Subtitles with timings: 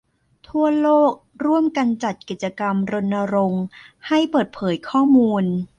[0.47, 1.11] ทั่วโลก
[1.45, 3.63] ร่วมกันจัดกิจกรรมรณรงค์
[4.07, 5.45] ให้เปิดเผยข้อมูล